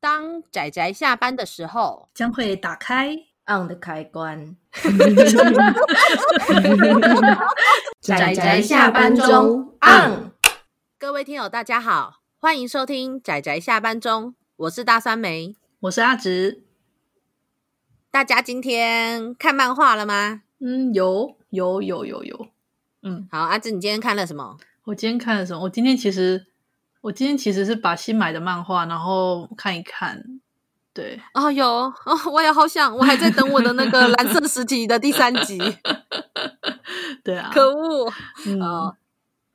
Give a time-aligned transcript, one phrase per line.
[0.00, 3.16] 当仔仔下班的时候，将会打开
[3.46, 4.54] on 的开关。
[8.00, 10.30] 仔仔下班中 on。
[10.98, 16.62] 各位听友，大家好，欢迎收听仔仔下班中，我是大酸梅，我是阿直。
[18.12, 20.42] 大家今天看漫画了吗？
[20.60, 22.46] 嗯，有有有有有。
[23.02, 24.58] 嗯，好，阿直，你今天看了什么？
[24.84, 25.62] 我今天看了什么？
[25.62, 26.46] 我今天其实。
[27.00, 30.40] 我今天其实是把新买的漫画，然后看一看。
[30.92, 31.94] 对，哦，有哦，
[32.32, 35.58] 我也好想，我还在等我的那个蓝色实体的第三集。
[37.22, 38.12] 对啊，可恶，
[38.46, 38.96] 嗯、呃，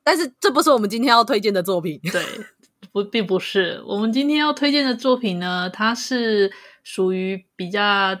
[0.02, 2.00] 但是这不是我们今天要推荐的作品。
[2.10, 2.24] 对，
[2.92, 3.82] 不，并不是。
[3.86, 6.50] 我们今天要推荐的作品呢，它是
[6.82, 8.16] 属于比较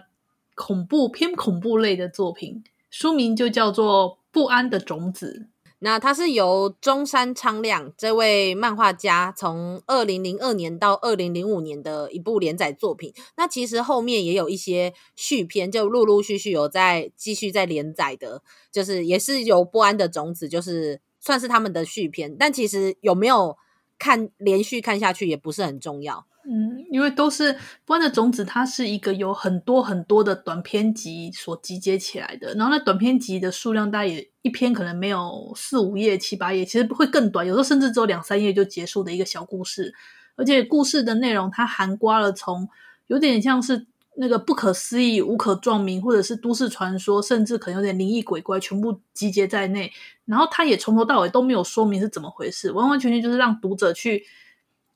[0.54, 5.48] 恐怖、偏恐怖类的作品，书名就叫做《不安的种子》。
[5.84, 13.12] 那它是由中山昌亮这位漫画家从二零零二年到二零零五年的一部连载作品。
[13.36, 22.34] 那其实后面也有一些续篇，就陆陆续续有在继续在连载的，就是也是有不安的种子，就是算是他们的续篇。
[22.34, 23.58] 但其实有没有
[23.98, 26.24] 看连续看下去也不是很重要。
[26.46, 27.56] 嗯，因为都是
[27.86, 32.54] 不安的种子，它是一个有很多很多的短篇集所集结起来的。
[32.54, 39.94] 然后那短篇集的数量大概也一篇可能没有四五页、七八页，其实会更短，有时候甚至只有两三页就结束的一个小故事。
[40.36, 42.68] 而且故事的内容它涵盖了从
[43.06, 49.90] 有点像是那个不可思议、无可撞名，或者是都市传说，甚至可能有点灵异鬼怪，全部集结在内。
[50.26, 54.24] 然后它也从头到尾都没有说明是怎么回事，完完全全就是让读者去。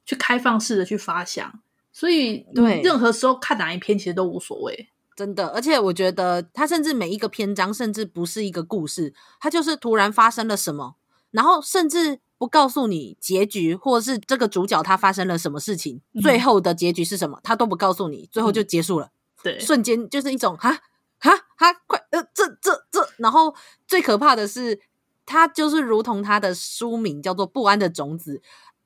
[0.09, 1.61] 去开放式的去发想，
[1.93, 5.49] 所以对任何时候看哪一篇其实都无所谓，真的。
[5.49, 10.97] 而且我觉得它甚至每一个篇章，甚至不是一个故事，它就是突然发生了什么，
[11.31, 19.09] 然后甚至不告诉你结局，或者是这个主角他发生了什么事情，嗯、最后的结局是什么，他都不告诉你，最后就结束了。
[19.09, 20.73] 嗯、对，瞬间就是一种哈
[21.19, 23.55] 哈哈，快呃这这这，然后
[23.87, 24.81] 最可怕的是，
[25.27, 28.37] 他就是如同他的书名叫做《不安的种子》。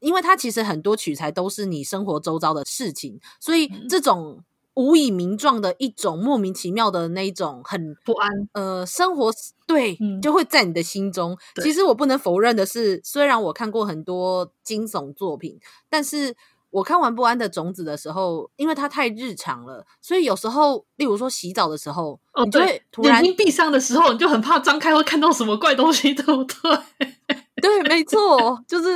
[0.03, 4.43] 因为它其实很多取材都是你生活周遭的事情，所以这种
[4.75, 9.31] 无以名状的一种莫名其妙的那一种很不安，呃，生活
[9.67, 11.39] 对、嗯、就会在你的心中。
[11.63, 15.59] 其实我不能否认的是，虽然我看过很多惊悚作品，
[15.89, 16.35] 但是
[16.71, 27.15] 我看完《不安的种子》的时候，因为它太日常了，所以有时候，例如说洗澡的时候，哦，对，眼睛闭上的时候，你就很怕张开会看到什么怪东西，对不对？
[27.63, 28.89] 对，没错，就是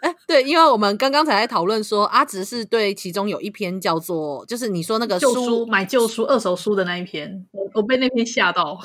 [0.00, 8.78] 哎，对，因为我们刚刚才在讨论说，阿直是对其中有一篇叫做，就是你说那个旧书买旧书二手书的那一篇，我我被那篇吓到，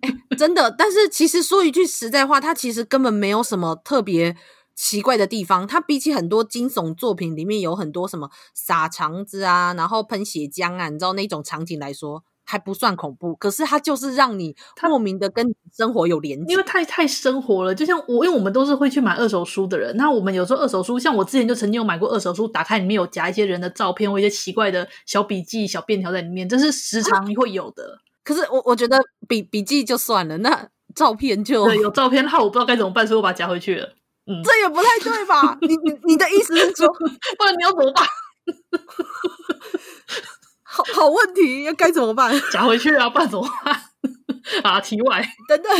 [0.00, 0.74] 哎，真的。
[0.76, 4.34] 但是其实说一句实在话，它其实根本没有什么特别
[4.74, 5.66] 奇怪的地方。
[5.66, 12.24] 它比起很多惊悚作品里面有很多什么撒肠子啊，然后喷血浆啊，你知道那种场景来说。
[12.48, 17.74] 还不算恐怖，可是它就是让你莫名的跟生活有连接，因为太太生活了。
[17.74, 27.98] 就像我，因为我们都是会去买二手书的人，那我们有时候二手书，像我之前就曾经有买过二手书，打开里面有夹一些人的照片或一些奇怪的小笔记、小便条在里面，这是时常会有的。
[28.24, 28.98] 可是我我觉得
[29.28, 33.86] 笔笔记就算了，那照片就对，有照片，那我不知道该怎么办，所以我把它夹回去了。
[34.26, 35.58] 嗯，这也不太对吧？
[35.60, 36.88] 你你你的意思是说，
[37.36, 38.06] 不然你要怎么办？
[40.78, 42.32] 好好问题，要该怎么办？
[42.52, 43.82] 夹回去啊，不然怎么办？
[44.62, 45.72] 啊，题外等等，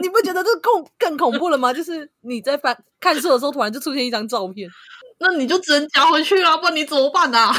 [0.00, 1.72] 你不觉得这更更恐怖了吗？
[1.74, 4.70] 就是你在翻看书的时候，突然就出现一张照片，
[5.18, 7.52] 那你就只能夹回去啊，不然你怎么办啊？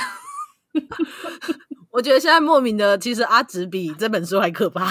[1.91, 4.85] 我觉得现在莫名的，其实阿直比这本书还可怕。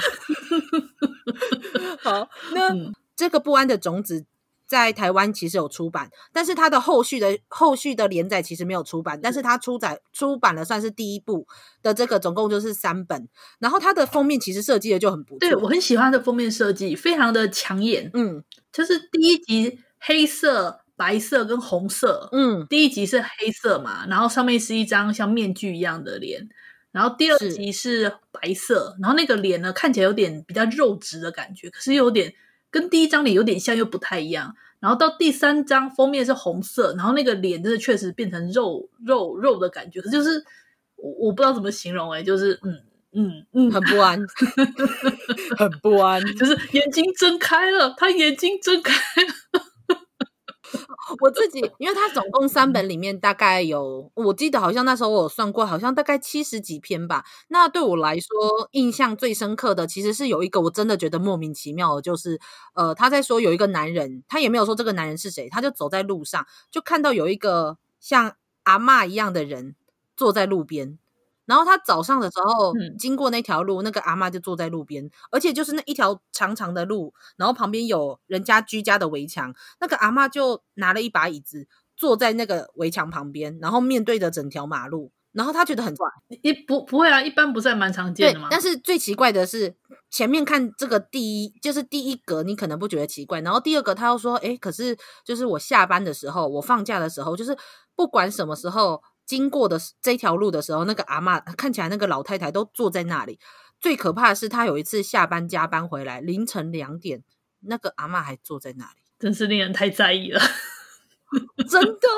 [2.03, 4.25] 好，那、嗯、这个不安的种子。
[4.67, 11.47] 在台湾其实有出版，但是它的后续的后续的连载其实没有出版，但是它出载出版了算是第一部
[11.83, 13.29] 的这个总共就是三本，
[13.61, 26.49] 然后它的封面其实设计的就很不错，对，我很喜欢它的封面设计，非常的抢眼，嗯，就是第一集黑色、白色跟红色，嗯，第一集是黑色嘛，然后上面是一张像面具一样的脸，
[26.91, 32.35] 然后第二集是白色，然后那个脸呢看起来有点比较肉质的感觉，可是有点。
[32.69, 34.55] 跟第一张脸有点像，又不太一样。
[34.81, 40.45] 然后到第三张封面是红色，然后那个脸真的确实变成肉肉肉的感觉，可是就是
[40.97, 42.83] 我我不知道怎么形容哎、欸，就是嗯
[43.13, 44.21] 嗯嗯，很不安，
[45.57, 49.63] 很不安，就是眼睛睁开了，他眼睛睁开了。
[51.21, 57.25] 我自己，因为它总共三本里面大概有，我记得好像那时候我有算过，好像大概七十几篇吧。
[57.49, 62.41] 那对我来说，印象最深刻的其实是有一个我真的觉得莫名其妙的，就是
[62.75, 68.35] 呃，他在说有一个男人，他也没有说这个男人是谁，他就走在路上，就看到有一个像
[68.65, 69.75] 阿嬷一样的人
[70.17, 70.99] 坐在路边。
[71.47, 86.09] 然后他早上的时候经过那条路，嗯、那个阿嬷就坐在路边，而且就是那一条长长的路，然后旁边有人家居家的围墙，那个阿嬷就拿了一把椅子坐在那个围墙旁边，然后面对着整条马路，然后他觉得很怪，
[86.43, 88.49] 一不不会啊，一般不是还蛮常见的吗？
[88.51, 89.77] 但是最奇怪的是
[90.11, 97.57] 前面看这个第一就是第一格，你可能不觉得奇怪，然后第二个他又说，哎，可是就是我下班的时候，我放假的时候，就是
[97.95, 99.01] 不管什么时候。
[99.27, 103.39] 经过的这条路的时候，那个阿嬷看起来那个老太太都坐在那里。
[103.79, 107.23] 最可怕的是，她有一次下班加班回来，凌晨两点，
[107.61, 110.41] 那个阿嬷还坐在那里，真是令人太在意了。
[111.69, 112.09] 真的，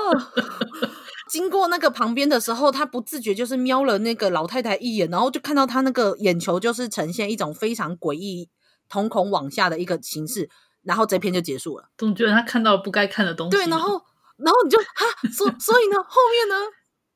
[1.31, 8.50] 经过那个旁边的时候，他不自觉就是瞄了那个老太太一眼，然后就看到她那个眼球就是呈现一种非常诡异、
[8.88, 10.50] 瞳孔往下的一个形式，
[10.82, 11.88] 然后这篇就结束了。
[11.96, 13.56] 总觉得他看到了不该看的东西。
[13.56, 14.05] 对，然后，
[14.37, 16.55] 然后你就哈，所所以呢，后面呢？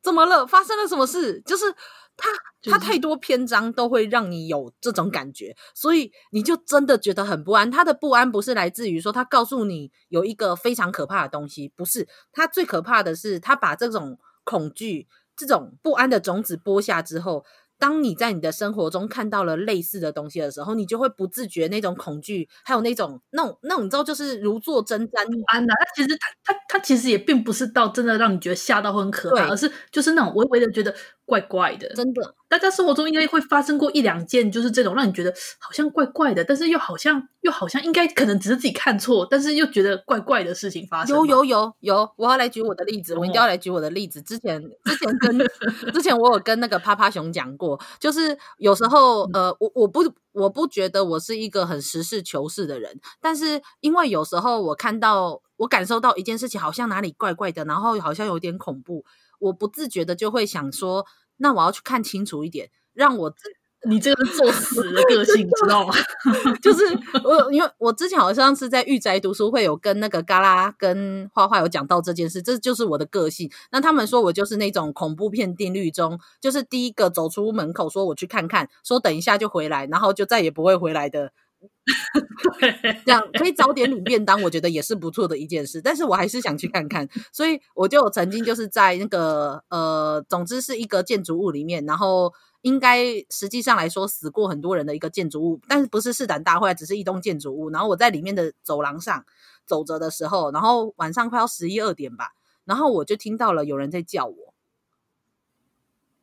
[0.02, 0.46] 怎么了？
[0.46, 1.40] 发生了什么事？
[1.46, 1.72] 就是
[2.16, 2.28] 他，
[2.70, 7.70] 他太多篇章都会让你有这种感觉，所以你就真的觉得很不安。
[7.70, 12.08] 他的不安不是来自于说他告诉你有一个非常可怕的东西，不是。
[12.32, 15.06] 他最可怕的是他把这种恐惧、
[15.36, 17.44] 这种不安的种子播下之后。
[17.82, 25.74] 当你在你的生活中看到了类似的东西的时候，你就会不自觉那种恐惧，还有那种那种那种，你知道，就是如坐针毡不安的。
[25.74, 30.94] 他其实他他他其实也并不是到真的让你觉得吓到或很可怕，而是就是那种微微的觉得
[31.26, 31.88] 怪怪的。
[31.96, 41.16] 真的，大家生活中应该会发生过一两件，就是这种让你觉得好像怪怪的，但是又好像又好像应该可能只是自己看错，但是又觉得怪怪的事情发生。
[41.16, 44.20] 有有有有，我要来举我的例子，我一定要来举我的例子。
[44.20, 45.38] 之前之前跟
[45.94, 47.80] 之前我有跟那个趴趴熊讲过。
[47.98, 50.02] 就是有时候，呃，我我不
[50.32, 59.04] 我不觉得我是一个很实事求是的人，但是因为有时候我看到我感受到一件事情好像哪里怪怪的，然后好像有点恐怖，
[59.38, 61.06] 我不自觉的就会想说，
[61.38, 63.36] 那我要去看清楚一点，让我自。
[63.84, 65.92] 你这个是作死的个性， 知道吗？
[66.62, 66.84] 就是
[67.24, 73.50] 我，因为我之前好像是在御宅读书会有跟那个嘎啦跟花花有讲到这件事，这就是我的个性。
[73.72, 81.32] 那他们说我就是那种恐怖片定律中，就是第一个走出门口说我去看看，说等一下就回来，然后就再也不会回来的。
[83.04, 85.80] 这样可以早点领便当，我觉得也是不错的一件事。
[85.80, 92.32] 但是我还是想去看看，所以我就曾经就是在那个呃，总之是一个建筑物里面，然后。
[92.62, 97.68] 应该实际上来说，死过很多人的一个建筑物，但是不是试胆大会，只是一栋建筑物。
[97.70, 99.24] 然后我在里面的走廊上
[99.66, 102.28] 走着的时候，然后晚上快要十一二点吧，
[102.64, 104.51] 然后我就听到了有人在叫我，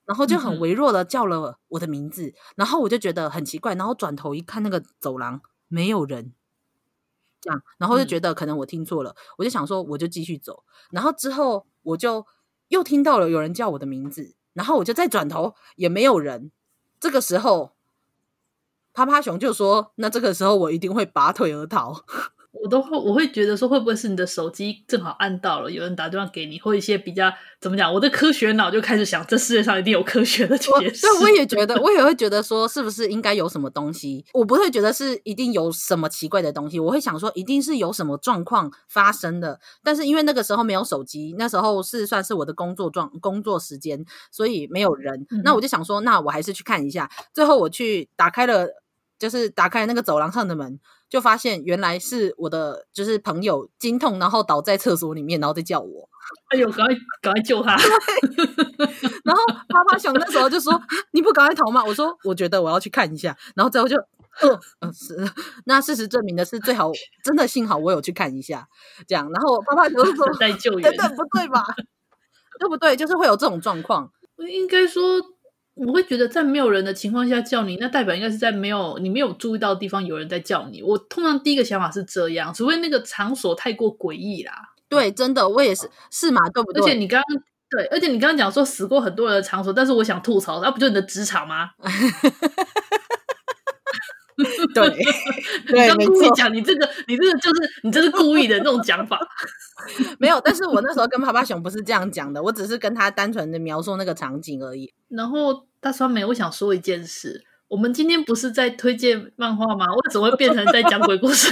[0.09, 6.33] 然后就很微弱的叫了我的名字，嗯、然后我就觉得很奇怪，然后转头一看那个走廊没有人，
[7.39, 12.25] 这样，然后就觉得可能我听错了，嗯、我就想说我就继续走，然后之后我就
[12.69, 14.35] 又听到了有人叫我的名字。
[14.53, 16.51] 然后我就再转头，也没有人。
[16.99, 17.75] 这个时候，
[18.91, 22.03] 趴趴熊就说：“那这个时候我一定会拔腿而逃。”
[22.51, 27.31] 我都会，我会觉得说，会不会是你的手机正好按到了，有人打电话给你，或一些比较
[27.61, 27.93] 怎么讲？
[27.93, 31.01] 我的科学脑就开始想，这世界上一定有科学的解释。
[31.01, 34.25] 对，我也觉得， 我也会觉得说，是不是应该有什么东西？
[34.33, 39.59] 我不会觉得是一定有什么奇怪的东西，我会想说，一定是有什么状况发生的。
[39.83, 45.27] 但是因为那个时候没有手机，那时候是算是我的工作状工作时间，所以没有人。
[45.29, 47.09] 嗯、那我就想说，那我还是去看一下。
[47.31, 48.67] 最后我去打开了，
[49.19, 50.79] 就是打开那个走廊上的门。
[51.09, 56.07] 就发现原来是我的，就是朋友经痛，然后倒在厕所里面，然后再叫我。
[56.49, 57.75] 哎呦，赶快赶快救他！
[59.25, 63.95] 然后趴趴熊那时候就说：“你不赶快逃吗？”我说：“我觉得我要去看一下。”然后最后就，
[64.43, 65.15] 嗯、呃呃、是。
[65.65, 66.91] 那事实证明的是，最好
[67.23, 68.67] 真的幸好我有去看一下，
[69.07, 69.27] 这样。
[69.31, 71.63] 然后趴趴熊说： “在救援，等等不对吧？
[72.59, 72.95] 对不对？
[72.95, 74.11] 就是会有这种状况。
[74.35, 75.01] 我应该说。”
[75.85, 80.83] 我会觉得在没有人的情况下叫你，那代表应该是在没有你没有注意到的地方有人在叫你。
[80.83, 84.53] 我通常第一个想法是这样，除非那个场所太过诡异啦。
[84.89, 86.41] 对，真的，我也是，是嘛？
[86.49, 86.81] 对不对？
[86.81, 91.69] 而且你刚刚对，而且你刚刚讲说死过很多人的场所，但是我想吐槽，那不就你的职场吗？
[94.73, 94.89] 对，
[95.67, 99.19] 你刚故意讲你这个，你这个就是你这是故意的那种讲法。
[100.17, 104.93] 没有，但是我那时候跟趴趴熊不是这样讲的，我只是跟他单纯的描述那个场景而已。
[105.09, 109.85] 然后大酸梅，我想说一件事，我们今天不是在推荐漫画吗？
[109.95, 111.49] 我怎么会变成在讲鬼故事？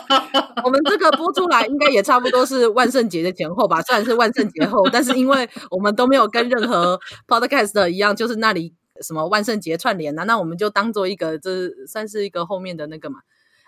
[0.64, 8.74] 我们这个播出来应该也差不多是万圣节的前后吧，虽然是万圣节后，但是因为我们都没有跟任何 podcast 一样，就是那里。
[9.00, 10.22] 什么万圣节串联啊？
[10.24, 13.20] 那我们就当做一个，这算是一个后面的那个嘛。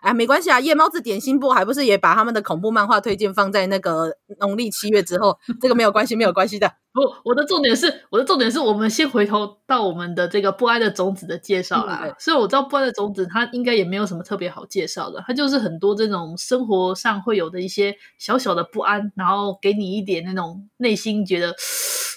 [0.02, 5.38] 哎，没关系啊，夜猫子点心部还不是也把他们的恐怖漫画推荐放在那个农历七月之后？
[5.60, 6.70] 这个没有关系，没有关系的。
[6.94, 12.02] 不，我的重点是，我的重点是我们先回头到我们的这个不安的种子的介绍啦。
[12.04, 21.50] 嗯、所以我知道不安的种子，它应该也没有什么特别好介绍的，它就是很多这种生活上会有的一些小小的不安，然后给你一点那种内心觉得，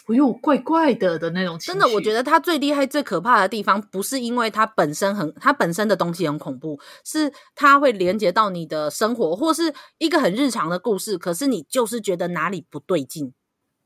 [0.10, 1.80] 哎呦，怪怪的的那种情绪。
[1.80, 13.34] 真的，我觉得它最厉害、最可怕的地方，不是因为它本身很，它本身的东西很恐怖，是它会连接到你的生活，或是一个很日常的故事，可是你就是觉得哪里不对劲，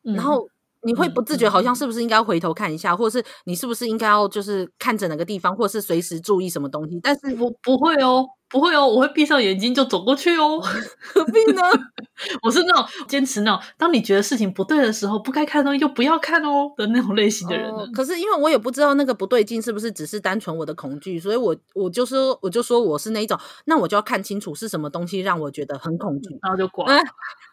[0.04, 0.50] 嗯、然后。
[0.84, 7.00] 你会不自觉，好像是不是应该回头看一下，嗯、或者是你是不是应该要就是看着哪个地方，或者是随时注意什么东西？
[7.02, 10.60] 但是我不会哦，不会哦，我会闭上眼睛就走过去哦。
[11.14, 11.62] 何必呢？
[12.44, 17.70] 我是那种坚持那种，当你觉得事情不对的时候，不该看的东西就不要看哦的那种类型的人。
[17.72, 17.88] 哦。
[17.94, 26.86] 可是因为我也不知道那个不对劲是不是只是单纯我的恐惧，所以我我就说我就说我是那一种，那我就要看清楚是什么东西让我觉得很恐惧，然后就挂。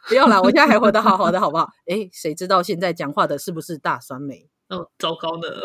[0.09, 1.69] 不要啦，我现在还活得好好的，好不好？
[1.87, 4.49] 诶，谁知道现在讲话的是不是大酸梅？
[4.68, 5.62] 哦，糟糕的，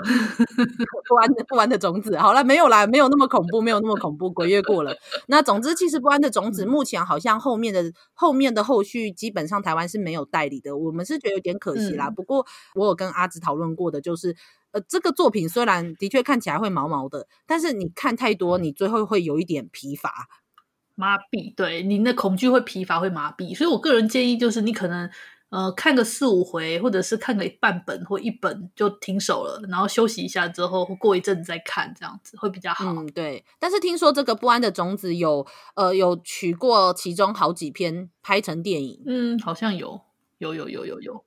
[1.09, 2.17] 不安的不安的种子。
[2.17, 4.95] 好了，没有啦，没有那么恐怖，没有那么恐怖，鬼月过了。
[5.27, 10.77] 那总之，其实不安的种子目前好像后面的后面的后续，基本上台湾是没有代理的。
[10.77, 12.07] 我们是觉得有点可惜啦。
[12.07, 12.45] 嗯、不过
[12.75, 14.35] 我有跟阿紫讨论过的，就是
[14.71, 20.29] 呃，这个作品虽然的确看起来会毛毛的，但是你看太多，你最后会有一点疲乏。
[20.95, 25.09] 麻痹，对，你的恐惧会疲乏，会麻痹，所以我个人建议就是你可能
[25.53, 32.85] 呃看个四五回，或者是看个半本或一本就停手了，然后休息一下之后，过一阵子再看，这样子会比较好。
[32.85, 33.45] 嗯，对。
[33.59, 35.45] 但是听说这个不安的种子有
[35.75, 40.01] 呃有取过其中好几篇拍成电影，嗯，好像有，
[40.39, 41.23] 有有有有有。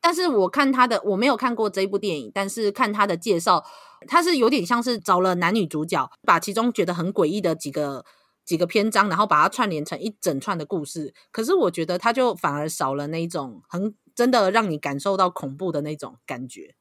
[0.00, 3.62] 但是我看他的，我没有看过这一部电影，但是看他的介绍，
[4.08, 8.06] 他是有点像是找了男女主角，把其中觉得很诡异的几个。
[8.46, 11.12] 几个篇章，然后把它串联成一整串的故事。
[11.30, 16.74] 可是我觉得它就反而少了那一种很真的让你感受到恐怖的那种感觉，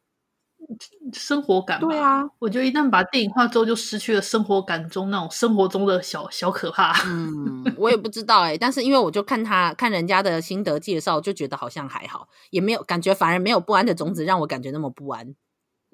[1.11, 1.79] 生活感。
[1.81, 6.93] 对啊，我觉得一旦把电影化之后，就失去了生活感中那种生活中的小小可怕。
[7.05, 15.35] 嗯，我也不知道哎、欸，但是因为我就看他看人家的心得介绍，就觉得好像还好，也没有感觉，反而没有不安的种子让我感觉那么不安。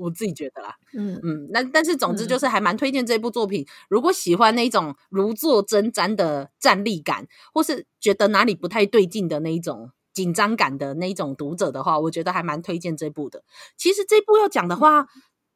[0.01, 3.61] 我自己觉得啦，嗯嗯，那但是总之就是还蛮推荐这部作品。
[3.61, 13.43] 嗯、如果喜欢那种如坐针毡的站立感，或是觉得哪里不太对劲的那一种紧张感的那一种读者的话，我觉得还蛮推荐这部的。
[13.77, 15.07] 其实这部要讲的话，嗯、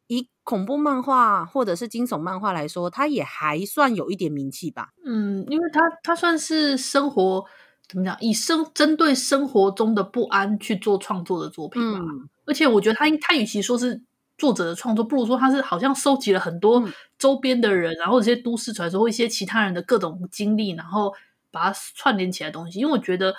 [0.07, 4.91] 以恐怖漫画或者是惊悚漫画来说，它也还算有一点名气吧。
[5.03, 7.43] 嗯，因为它它算是生活
[7.89, 11.99] 怎么讲，以生针对生活中的不安去做创作的作品吧。
[11.99, 14.01] 嗯、而且我觉得它它与其说是
[14.37, 16.83] 作者的创作，不如说他是好像收集了很多
[17.17, 21.13] 周边的人，嗯、然后这些都市传说或一些其他人的各种经历，然后
[21.51, 22.79] 把它串联起来的东西。
[22.79, 23.33] 因为我觉得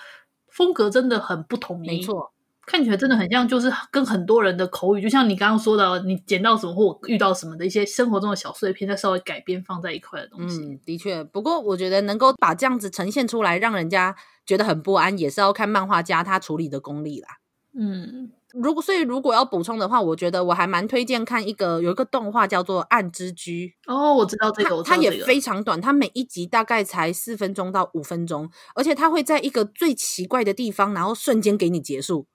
[0.49, 2.33] 风格真的很不统一，没错，
[2.67, 10.61] 看起来真的很像，就是跟很多人的口语，就像你刚刚说的，你捡到什么或遇到什么的一些生活中的小碎片，再稍微改编放在一块的东西。
[10.63, 11.23] 嗯，的确。
[11.23, 17.29] 不过我觉得能够把这样子呈现出来，让人家觉得很不安，也是要看漫画家他处理的功力啦。
[17.75, 18.31] 嗯。
[18.63, 32.27] 如果所以如果要补充的话，我觉得我还蛮推荐看一个有一个动画叫做《暗之居》哦，我知道这个，它，也非常短，它每一集大概才四分钟到五分钟，而且它会在一个最奇怪的地方，然后瞬间给你结束，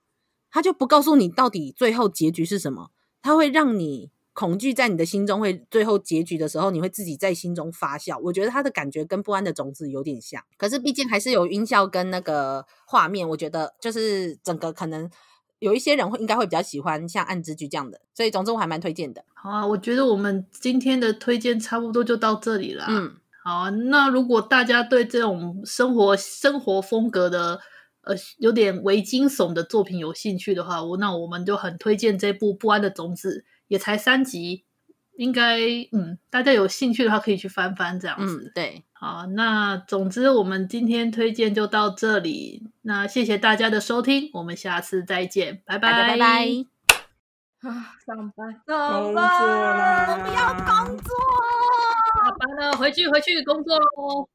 [0.52, 8.20] 它就不告诉你到底最后结局是什么，它会让你恐惧在你的心中，会最后结局的时候你会自己在心中发酵。
[8.20, 15.10] 我觉得它的感觉跟不安的种子有点像，可是毕竟还是有音效跟那个画面，我觉得就是整个可能。
[15.62, 19.24] 有一些人会应该会比较喜欢像《暗之居》这样的，所以总之我还蛮推荐的。
[19.34, 22.86] 好啊，我觉得我们今天的推荐差不多就到这里了。
[22.90, 27.60] 嗯，好啊，那如果大家对这种生活生活风格的
[28.02, 34.66] 呃有点微惊悚的作品有兴趣的话，我那我们就很推荐这部《不安的种子》，也才三集。
[35.18, 35.60] 应该
[35.92, 38.46] 嗯，大家有兴趣的话可以去翻翻这样子。
[38.48, 42.70] 嗯，对，好，那总之我们今天推荐就到这里。
[42.84, 46.46] 那谢谢大家的收听，我们下次再见，拜拜拜拜。
[47.62, 51.16] 啊，上班，上班，我不要工作，
[52.14, 54.30] 下班了，回去回去工作喽。